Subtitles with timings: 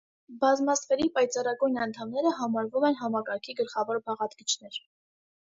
[0.43, 4.83] Բազմաստղերի պայծառագույն անդամները համարվում են համակարգի գլխավոր բաղադրիչներ։